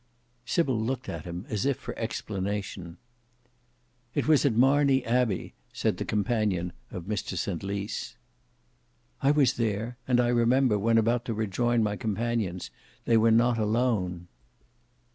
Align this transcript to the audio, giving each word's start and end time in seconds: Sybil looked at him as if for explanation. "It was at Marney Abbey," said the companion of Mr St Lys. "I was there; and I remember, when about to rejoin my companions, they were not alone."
Sybil 0.47 0.79
looked 0.81 1.09
at 1.09 1.25
him 1.25 1.45
as 1.47 1.63
if 1.63 1.77
for 1.77 1.95
explanation. 1.95 2.97
"It 4.15 4.27
was 4.27 4.47
at 4.47 4.53
Marney 4.55 5.05
Abbey," 5.05 5.53
said 5.73 5.97
the 5.97 6.05
companion 6.05 6.73
of 6.89 7.03
Mr 7.03 7.37
St 7.37 7.61
Lys. 7.61 8.15
"I 9.21 9.29
was 9.29 9.53
there; 9.57 9.97
and 10.07 10.19
I 10.19 10.29
remember, 10.29 10.79
when 10.79 10.97
about 10.97 11.23
to 11.25 11.35
rejoin 11.35 11.83
my 11.83 11.97
companions, 11.97 12.71
they 13.05 13.15
were 13.15 13.29
not 13.29 13.59
alone." 13.59 14.27